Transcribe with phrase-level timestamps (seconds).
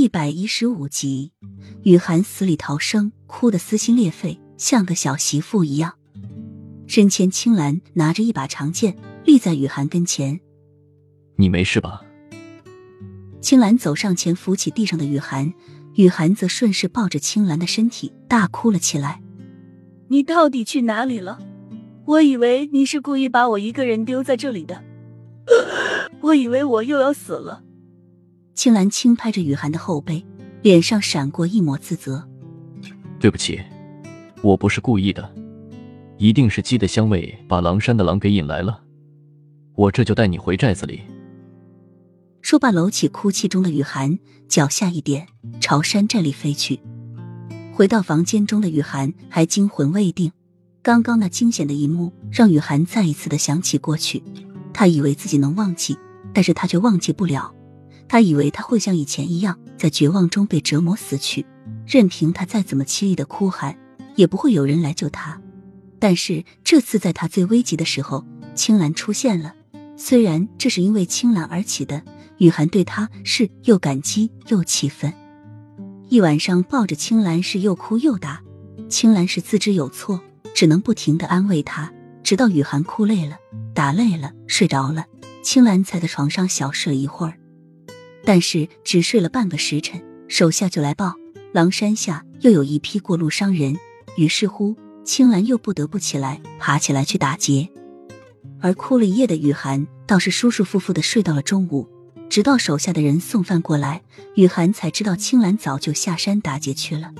[0.00, 1.32] 第一百一十五集，
[1.82, 5.92] 雨涵死里逃生，哭得撕心裂肺，像个小媳妇一样。
[6.86, 10.40] 身前青兰拿着一把长剑，立在雨涵跟前。
[11.36, 12.00] 你没事吧？
[13.42, 15.52] 青兰走上前，扶起地上的雨涵，
[15.96, 19.20] 雨涵则顺势抱着青兰的身体，大哭了起来。
[20.08, 21.38] 你到底去哪里了？
[22.06, 24.82] 我以为你是故意把我一个人丢在这里的，
[26.22, 27.64] 我以为我又要死了。
[28.60, 30.22] 青兰轻拍着雨涵的后背，
[30.60, 32.28] 脸上闪过一抹自责。
[33.18, 33.58] 对不起，
[34.42, 35.34] 我不是故意的，
[36.18, 38.82] 一定是鸡的香味把狼山的狼给引来了。
[39.74, 41.00] 我这就带你回寨子里。
[42.42, 46.80] 说罢，搂起哭泣中的雨涵，脚下一点，朝山寨里飞去。
[47.72, 50.32] 回到房间中的雨涵还惊魂未定，
[50.82, 54.22] 刚刚那惊险的一幕让雨涵再一次的想起过去。
[54.74, 55.96] 他以为自己能忘记，
[56.34, 57.54] 但是他却忘记不了。
[58.10, 61.46] 他以为他会像以前一样，在绝望中被折磨死去，
[61.86, 63.78] 任凭他再怎么凄厉的哭喊，
[64.16, 65.40] 也不会有人来救他。
[66.00, 68.26] 但是这次在他最危急的时候，
[68.56, 69.54] 青兰出现了。
[69.96, 72.02] 虽然这是因为青兰而起的。
[72.38, 75.14] 雨涵对他是又感激又气愤，
[76.08, 78.42] 一晚上抱着青兰是又哭又打，
[78.88, 80.20] 青兰是自知有错，
[80.52, 81.92] 只能不停的安慰他，
[82.24, 83.36] 直到雨涵哭累了、
[83.72, 85.04] 打累了、睡着了，
[85.44, 87.34] 青兰才在床上小睡了一会儿。
[88.24, 91.14] 但是只睡了半个时辰，手下就来报
[91.52, 93.76] 狼山下又有一批过路商人，
[94.16, 97.68] 于是乎青兰又不得不起来，爬起来去打劫。
[98.60, 101.88] 而哭了一夜的雨涵倒是舒舒服服的睡到了中午。
[102.28, 104.02] 直到手下的人送饭过来，
[104.36, 107.12] 雨涵才知道青兰早就下山打劫去了。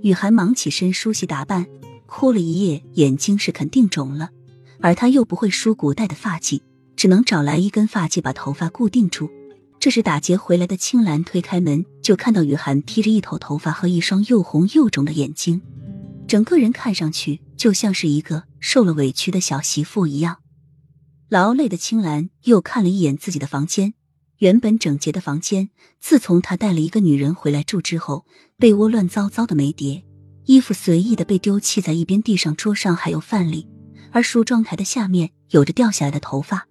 [0.00, 1.66] 雨涵忙起身梳洗打扮，
[2.06, 4.30] 哭了一夜，眼睛是肯定肿了。
[4.80, 6.62] 而他又不会梳古代的发髻，
[6.96, 9.30] 只能找来一根发髻把头发固定住。
[9.84, 15.60] 这时打劫回来的青兰推开门，就看到雨涵披着一头头发和一双又红又肿的眼睛，
[16.26, 20.38] 整个人看上去就像是一个受了委屈的小媳妇一样。
[21.28, 23.92] 劳累的青兰又看了一眼自己的房间。
[24.38, 25.68] 原本整洁的房间，
[26.00, 28.24] 自从他带了一个女人回来住之后，
[28.56, 30.02] 被窝乱糟糟的没叠，
[30.46, 33.68] 衣服随意的被丢弃在一边地上，桌上还有饭粒，
[34.12, 36.68] 而梳妆台的下面有着掉下来的头发，